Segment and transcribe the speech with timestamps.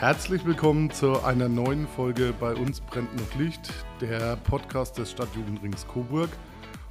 [0.00, 3.70] Herzlich willkommen zu einer neuen Folge bei uns brennt noch Licht,
[4.00, 6.30] der Podcast des Stadtjugendrings Coburg.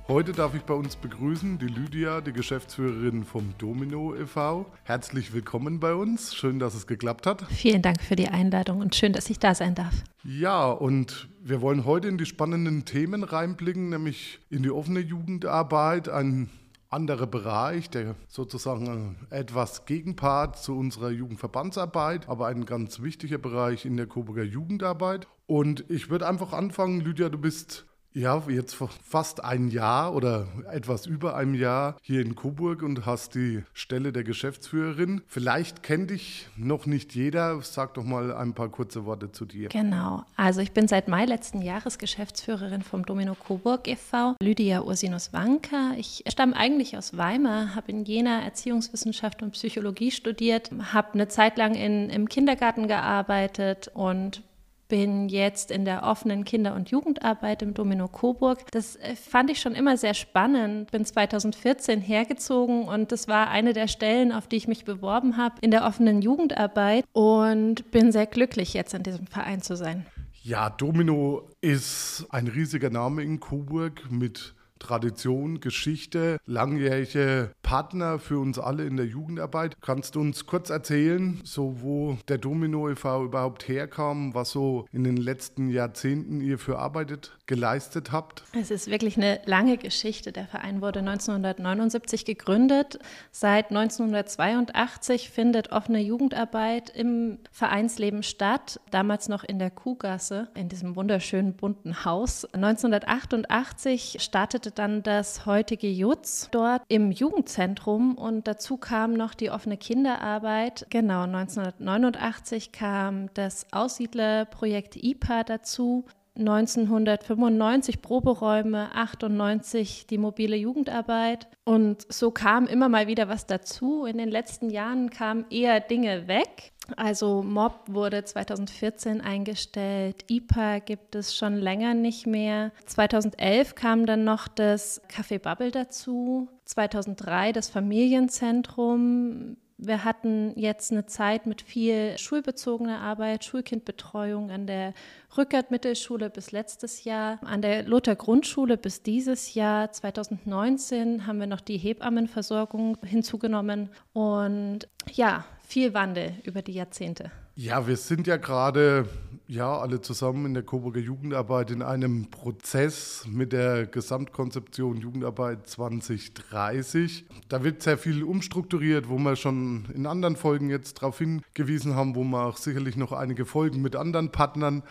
[0.07, 4.67] Heute darf ich bei uns begrüßen die Lydia, die Geschäftsführerin vom Domino e.V.
[4.83, 6.35] Herzlich willkommen bei uns.
[6.35, 7.47] Schön, dass es geklappt hat.
[7.49, 10.03] Vielen Dank für die Einladung und schön, dass ich da sein darf.
[10.23, 16.09] Ja, und wir wollen heute in die spannenden Themen reinblicken, nämlich in die offene Jugendarbeit,
[16.09, 16.51] ein
[16.89, 23.95] anderer Bereich, der sozusagen etwas Gegenpart zu unserer Jugendverbandsarbeit, aber ein ganz wichtiger Bereich in
[23.95, 25.27] der Coburger Jugendarbeit.
[25.45, 30.47] Und ich würde einfach anfangen, Lydia, du bist ja, jetzt vor fast ein Jahr oder
[30.71, 35.21] etwas über einem Jahr hier in Coburg und hast die Stelle der Geschäftsführerin.
[35.27, 37.61] Vielleicht kennt dich noch nicht jeder.
[37.61, 39.69] Sag doch mal ein paar kurze Worte zu dir.
[39.69, 40.23] Genau.
[40.35, 44.35] Also ich bin seit Mai letzten Jahres Geschäftsführerin vom Domino Coburg e.V.
[44.41, 45.93] Lydia Ursinus Wanka.
[45.97, 51.57] Ich stamme eigentlich aus Weimar, habe in Jena Erziehungswissenschaft und Psychologie studiert, habe eine Zeit
[51.57, 54.41] lang in, im Kindergarten gearbeitet und
[54.89, 58.69] bin jetzt in der offenen Kinder- und Jugendarbeit im Domino Coburg.
[58.71, 60.91] Das äh, fand ich schon immer sehr spannend.
[60.91, 65.55] Bin 2014 hergezogen und das war eine der Stellen, auf die ich mich beworben habe
[65.61, 70.05] in der offenen Jugendarbeit und bin sehr glücklich, jetzt in diesem Verein zu sein.
[70.41, 78.57] Ja, Domino ist ein riesiger Name in Coburg mit Tradition, Geschichte, langjährige Partner für uns
[78.57, 79.75] alle in der Jugendarbeit.
[79.81, 83.25] Kannst du uns kurz erzählen, so wo der Domino e.V.
[83.25, 88.43] überhaupt herkam, was so in den letzten Jahrzehnten ihr für Arbeit geleistet habt?
[88.59, 90.31] Es ist wirklich eine lange Geschichte.
[90.31, 92.99] Der Verein wurde 1979 gegründet.
[93.31, 100.95] Seit 1982 findet offene Jugendarbeit im Vereinsleben statt, damals noch in der Kuhgasse, in diesem
[100.95, 102.45] wunderschönen bunten Haus.
[102.53, 109.51] 1988 startete startete dann das heutige JUTZ dort im Jugendzentrum und dazu kam noch die
[109.51, 110.85] offene Kinderarbeit.
[110.89, 116.05] Genau, 1989 kam das Aussiedlerprojekt IPA dazu.
[116.39, 121.47] 1995 Proberäume, 98 die mobile Jugendarbeit.
[121.65, 124.05] Und so kam immer mal wieder was dazu.
[124.05, 126.71] In den letzten Jahren kamen eher Dinge weg.
[126.97, 132.71] Also Mob wurde 2014 eingestellt, IPA gibt es schon länger nicht mehr.
[132.85, 139.57] 2011 kam dann noch das Café Bubble dazu, 2003 das Familienzentrum.
[139.81, 144.93] Wir hatten jetzt eine Zeit mit viel schulbezogener Arbeit, Schulkindbetreuung an der
[145.37, 149.89] Rückert Mittelschule bis letztes Jahr, an der Luther Grundschule bis dieses Jahr.
[149.89, 157.31] 2019 haben wir noch die Hebammenversorgung hinzugenommen und ja, viel Wandel über die Jahrzehnte.
[157.55, 159.07] Ja, wir sind ja gerade
[159.49, 167.25] ja alle zusammen in der Coburger Jugendarbeit in einem Prozess mit der Gesamtkonzeption Jugendarbeit 2030.
[167.49, 172.15] Da wird sehr viel umstrukturiert, wo wir schon in anderen Folgen jetzt darauf hingewiesen haben,
[172.15, 174.83] wo wir auch sicherlich noch einige Folgen mit anderen Partnern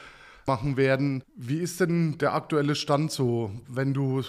[0.44, 1.22] machen werden.
[1.36, 4.22] Wie ist denn der aktuelle Stand so, wenn du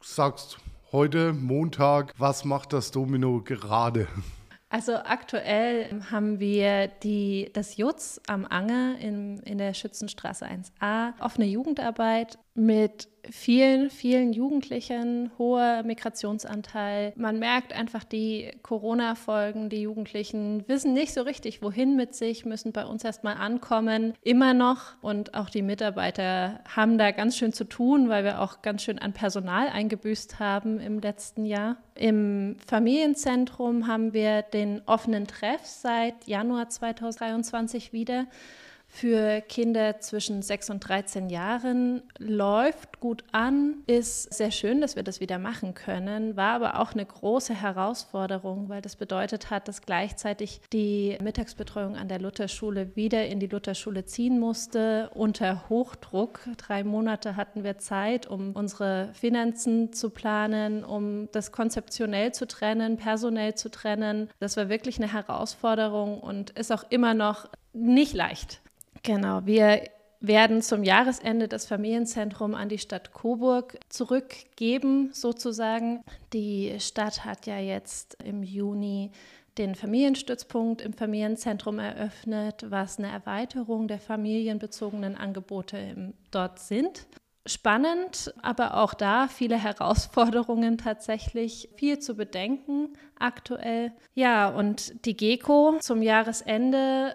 [0.00, 0.58] sagst,
[0.90, 4.08] heute Montag, was macht das Domino gerade?
[4.72, 11.46] Also aktuell haben wir die, das Jutz am Anger in, in der Schützenstraße 1a, offene
[11.46, 17.12] Jugendarbeit mit vielen, vielen Jugendlichen, hoher Migrationsanteil.
[17.16, 19.68] Man merkt einfach die Corona-Folgen.
[19.68, 24.54] Die Jugendlichen wissen nicht so richtig, wohin mit sich, müssen bei uns erstmal ankommen, immer
[24.54, 24.94] noch.
[25.02, 28.98] Und auch die Mitarbeiter haben da ganz schön zu tun, weil wir auch ganz schön
[28.98, 31.76] an Personal eingebüßt haben im letzten Jahr.
[31.94, 38.26] Im Familienzentrum haben wir den offenen Treff seit Januar 2023 wieder
[38.92, 45.04] für Kinder zwischen 6 und 13 Jahren läuft gut an, ist sehr schön, dass wir
[45.04, 49.82] das wieder machen können, war aber auch eine große Herausforderung, weil das bedeutet hat, dass
[49.82, 56.40] gleichzeitig die Mittagsbetreuung an der Lutherschule wieder in die Lutherschule ziehen musste unter Hochdruck.
[56.58, 62.96] Drei Monate hatten wir Zeit, um unsere Finanzen zu planen, um das konzeptionell zu trennen,
[62.96, 64.28] personell zu trennen.
[64.40, 68.60] Das war wirklich eine Herausforderung und ist auch immer noch nicht leicht.
[69.02, 69.82] Genau, wir
[70.20, 76.04] werden zum Jahresende das Familienzentrum an die Stadt Coburg zurückgeben, sozusagen.
[76.32, 79.12] Die Stadt hat ja jetzt im Juni
[79.56, 87.06] den Familienstützpunkt im Familienzentrum eröffnet, was eine Erweiterung der familienbezogenen Angebote dort sind.
[87.46, 93.92] Spannend, aber auch da viele Herausforderungen tatsächlich, viel zu bedenken aktuell.
[94.14, 97.14] Ja, und die GECO zum Jahresende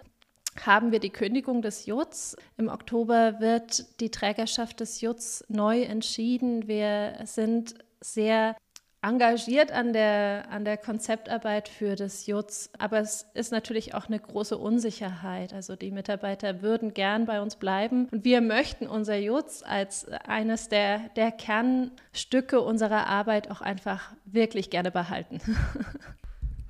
[0.64, 2.36] haben wir die Kündigung des JUTS.
[2.56, 6.68] Im Oktober wird die Trägerschaft des JUTS neu entschieden.
[6.68, 8.56] Wir sind sehr
[9.02, 14.18] engagiert an der, an der Konzeptarbeit für das JUTS, aber es ist natürlich auch eine
[14.18, 15.52] große Unsicherheit.
[15.52, 20.68] Also die Mitarbeiter würden gern bei uns bleiben und wir möchten unser JUTS als eines
[20.68, 25.40] der, der Kernstücke unserer Arbeit auch einfach wirklich gerne behalten.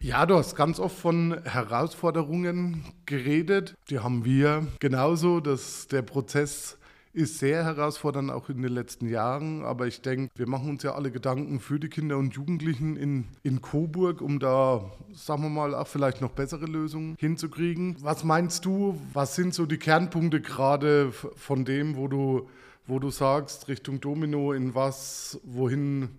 [0.07, 3.75] Ja, du hast ganz oft von Herausforderungen geredet.
[3.91, 6.79] Die haben wir genauso, dass der Prozess
[7.13, 9.65] ist sehr herausfordernd, auch in den letzten Jahren.
[9.65, 13.25] Aber ich denke, wir machen uns ja alle Gedanken für die Kinder und Jugendlichen in,
[13.43, 17.97] in Coburg, um da, sagen wir mal, auch vielleicht noch bessere Lösungen hinzukriegen.
[17.99, 22.49] Was meinst du, was sind so die Kernpunkte gerade von dem, wo du,
[22.87, 26.11] wo du sagst, Richtung Domino, in was, wohin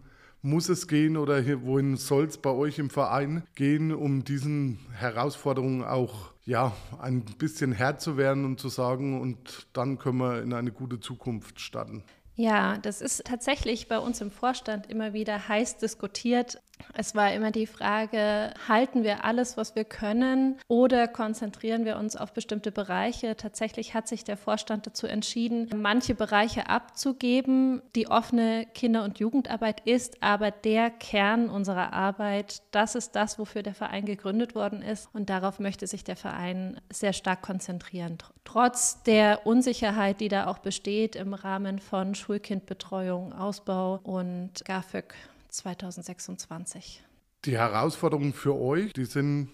[0.42, 5.84] muss es gehen oder wohin soll es bei euch im Verein gehen, um diesen Herausforderungen
[5.84, 10.54] auch ja, ein bisschen Herr zu werden und zu sagen, und dann können wir in
[10.54, 12.04] eine gute Zukunft starten?
[12.36, 16.62] Ja, das ist tatsächlich bei uns im Vorstand immer wieder heiß diskutiert.
[16.94, 22.15] Es war immer die Frage, halten wir alles, was wir können oder konzentrieren wir uns
[22.15, 23.35] auf bestimmte Bereiche?
[23.35, 27.81] Tatsächlich hat sich der Vorstand dazu entschieden, manche Bereiche abzugeben.
[27.95, 32.63] Die offene Kinder- und Jugendarbeit ist aber der Kern unserer Arbeit.
[32.71, 36.81] Das ist das, wofür der Verein gegründet worden ist und darauf möchte sich der Verein
[36.91, 38.18] sehr stark konzentrieren.
[38.44, 45.13] Trotz der Unsicherheit, die da auch besteht im Rahmen von Schulkindbetreuung, Ausbau und GAFÖG
[45.57, 47.04] 2026.
[47.45, 49.50] Die Herausforderungen für euch, die sind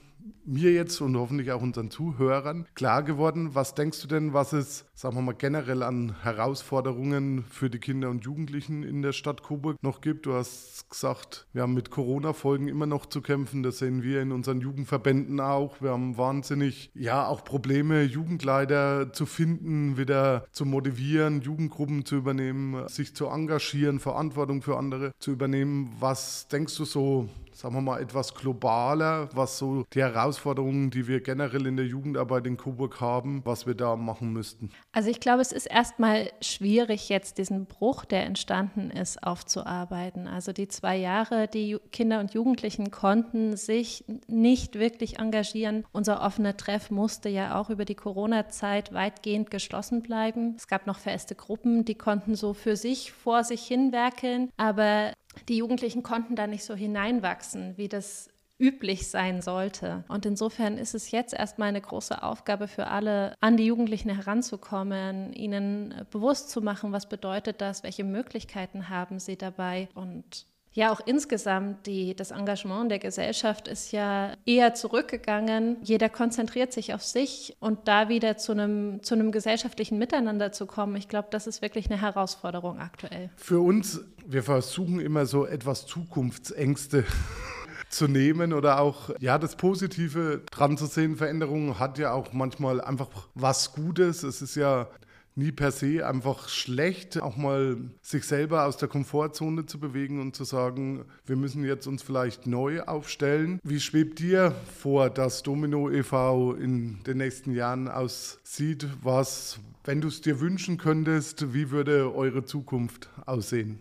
[0.45, 3.55] mir jetzt und hoffentlich auch unseren Zuhörern klar geworden.
[3.55, 8.09] Was denkst du denn, was es, sagen wir mal, generell an Herausforderungen für die Kinder
[8.09, 10.25] und Jugendlichen in der Stadt Coburg noch gibt?
[10.25, 13.63] Du hast gesagt, wir haben mit Corona-Folgen immer noch zu kämpfen.
[13.63, 15.81] Das sehen wir in unseren Jugendverbänden auch.
[15.81, 22.87] Wir haben wahnsinnig, ja, auch Probleme, Jugendleiter zu finden, wieder zu motivieren, Jugendgruppen zu übernehmen,
[22.87, 25.95] sich zu engagieren, Verantwortung für andere zu übernehmen.
[25.99, 31.21] Was denkst du so, sagen wir mal, etwas globaler, was so die Herausforderungen, die wir
[31.21, 34.71] generell in der Jugendarbeit in Coburg haben, was wir da machen müssten?
[34.91, 40.27] Also ich glaube, es ist erstmal schwierig, jetzt diesen Bruch, der entstanden ist, aufzuarbeiten.
[40.27, 45.85] Also die zwei Jahre, die Kinder und Jugendlichen konnten sich nicht wirklich engagieren.
[45.91, 50.55] Unser offener Treff musste ja auch über die Corona-Zeit weitgehend geschlossen bleiben.
[50.57, 55.13] Es gab noch feste Gruppen, die konnten so für sich vor sich hinwerkeln, aber
[55.47, 60.03] die Jugendlichen konnten da nicht so hineinwachsen, wie das üblich sein sollte.
[60.07, 65.33] Und insofern ist es jetzt erstmal eine große Aufgabe für alle, an die Jugendlichen heranzukommen,
[65.33, 71.01] ihnen bewusst zu machen, was bedeutet das, welche Möglichkeiten haben sie dabei und ja, auch
[71.05, 75.77] insgesamt die, das Engagement der Gesellschaft ist ja eher zurückgegangen.
[75.83, 80.65] Jeder konzentriert sich auf sich und da wieder zu einem, zu einem gesellschaftlichen Miteinander zu
[80.65, 83.29] kommen, ich glaube, das ist wirklich eine Herausforderung aktuell.
[83.35, 87.05] Für uns, wir versuchen immer so etwas Zukunftsängste
[87.89, 91.17] zu nehmen oder auch ja das Positive dran zu sehen.
[91.17, 94.23] Veränderung hat ja auch manchmal einfach was Gutes.
[94.23, 94.87] Es ist ja
[95.35, 100.35] nie per se einfach schlecht, auch mal sich selber aus der Komfortzone zu bewegen und
[100.35, 103.59] zu sagen, wir müssen jetzt uns vielleicht neu aufstellen.
[103.63, 106.53] Wie schwebt dir vor, dass Domino e.V.
[106.53, 108.87] in den nächsten Jahren aussieht?
[109.01, 113.79] Was, wenn du es dir wünschen könntest, wie würde eure Zukunft aussehen?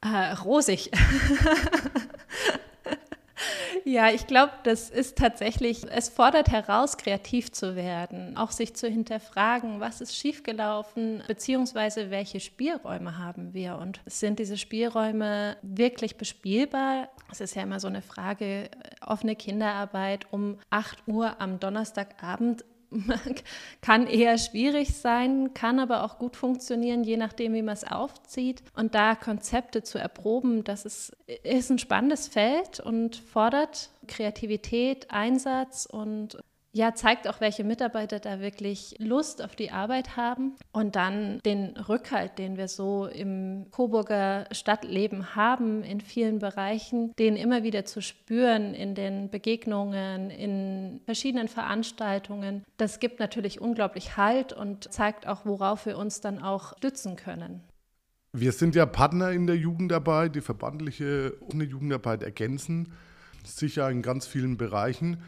[0.00, 0.90] Äh, rosig.
[3.88, 8.88] Ja, ich glaube, das ist tatsächlich, es fordert heraus, kreativ zu werden, auch sich zu
[8.88, 17.10] hinterfragen, was ist schiefgelaufen, beziehungsweise welche Spielräume haben wir und sind diese Spielräume wirklich bespielbar?
[17.30, 18.70] Es ist ja immer so eine Frage,
[19.00, 22.64] offene Kinderarbeit um 8 Uhr am Donnerstagabend
[23.80, 28.62] kann eher schwierig sein, kann aber auch gut funktionieren, je nachdem, wie man es aufzieht.
[28.74, 35.86] Und da Konzepte zu erproben, das ist, ist ein spannendes Feld und fordert Kreativität, Einsatz
[35.86, 36.38] und
[36.76, 41.74] ja, zeigt auch, welche Mitarbeiter da wirklich Lust auf die Arbeit haben und dann den
[41.76, 48.02] Rückhalt, den wir so im Coburger Stadtleben haben, in vielen Bereichen, den immer wieder zu
[48.02, 52.62] spüren in den Begegnungen, in verschiedenen Veranstaltungen.
[52.76, 57.62] Das gibt natürlich unglaublich Halt und zeigt auch, worauf wir uns dann auch stützen können.
[58.32, 62.92] Wir sind ja Partner in der Jugendarbeit, die verbandliche Jugendarbeit ergänzen,
[63.44, 65.22] sicher in ganz vielen Bereichen.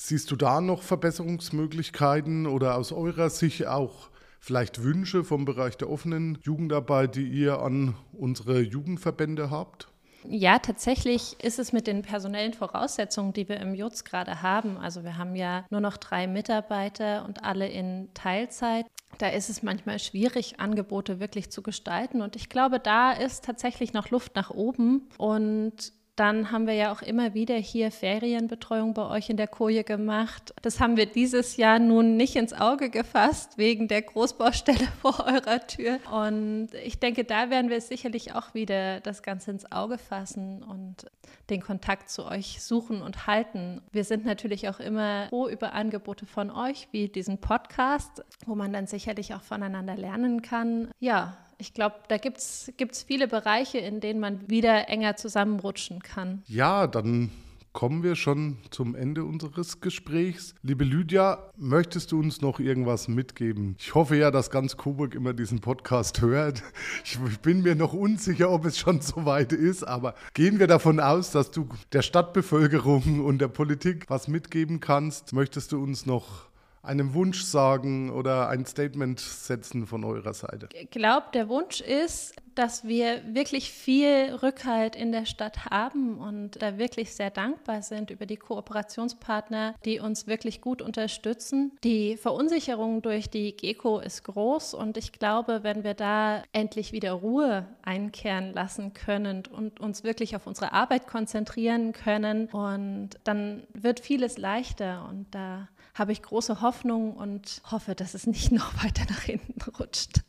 [0.00, 5.90] Siehst du da noch Verbesserungsmöglichkeiten oder aus eurer Sicht auch vielleicht Wünsche vom Bereich der
[5.90, 9.88] offenen Jugendarbeit, die ihr an unsere Jugendverbände habt?
[10.22, 14.76] Ja, tatsächlich ist es mit den personellen Voraussetzungen, die wir im JUTS gerade haben.
[14.76, 18.86] Also wir haben ja nur noch drei Mitarbeiter und alle in Teilzeit.
[19.18, 22.22] da ist es manchmal schwierig, Angebote wirklich zu gestalten.
[22.22, 25.08] Und ich glaube, da ist tatsächlich noch Luft nach oben.
[25.18, 29.84] Und dann haben wir ja auch immer wieder hier Ferienbetreuung bei euch in der Koje
[29.84, 30.52] gemacht.
[30.62, 35.66] Das haben wir dieses Jahr nun nicht ins Auge gefasst, wegen der Großbaustelle vor eurer
[35.66, 35.98] Tür.
[36.10, 41.06] Und ich denke, da werden wir sicherlich auch wieder das Ganze ins Auge fassen und
[41.50, 43.80] den Kontakt zu euch suchen und halten.
[43.92, 48.72] Wir sind natürlich auch immer froh über Angebote von euch, wie diesen Podcast, wo man
[48.72, 50.90] dann sicherlich auch voneinander lernen kann.
[51.00, 52.72] Ja, ich glaube, da gibt es
[53.06, 56.42] viele Bereiche, in denen man wieder enger zusammenrutschen kann.
[56.46, 57.30] Ja, dann
[57.72, 60.54] kommen wir schon zum Ende unseres Gesprächs.
[60.62, 63.76] Liebe Lydia, möchtest du uns noch irgendwas mitgeben?
[63.78, 66.62] Ich hoffe ja, dass ganz Coburg immer diesen Podcast hört.
[67.04, 70.98] Ich bin mir noch unsicher, ob es schon so weit ist, aber gehen wir davon
[70.98, 75.32] aus, dass du der Stadtbevölkerung und der Politik was mitgeben kannst.
[75.32, 76.47] Möchtest du uns noch
[76.82, 80.68] einen Wunsch sagen oder ein Statement setzen von eurer Seite?
[80.72, 86.60] Ich glaube, der Wunsch ist, dass wir wirklich viel Rückhalt in der Stadt haben und
[86.60, 91.72] da wirklich sehr dankbar sind über die Kooperationspartner, die uns wirklich gut unterstützen.
[91.84, 97.12] Die Verunsicherung durch die GECO ist groß und ich glaube, wenn wir da endlich wieder
[97.12, 104.00] Ruhe einkehren lassen können und uns wirklich auf unsere Arbeit konzentrieren können und dann wird
[104.00, 105.68] vieles leichter und da
[105.98, 110.22] habe ich große Hoffnung und hoffe, dass es nicht noch weiter nach hinten rutscht.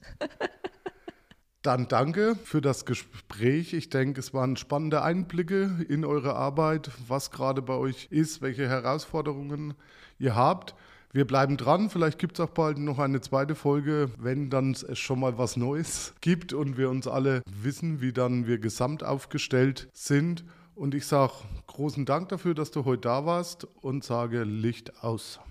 [1.61, 3.73] Dann danke für das Gespräch.
[3.73, 8.67] Ich denke, es waren spannende Einblicke in eure Arbeit, was gerade bei euch ist, welche
[8.69, 9.73] Herausforderungen
[10.19, 10.73] ihr habt.
[11.11, 11.89] Wir bleiben dran.
[11.89, 15.57] Vielleicht gibt es auch bald noch eine zweite Folge, wenn dann es schon mal was
[15.57, 20.45] Neues gibt und wir uns alle wissen, wie dann wir gesamt aufgestellt sind.
[20.75, 21.33] Und ich sage
[21.67, 25.41] großen Dank dafür, dass du heute da warst und sage Licht aus.